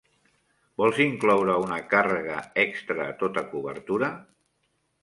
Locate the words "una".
1.65-1.79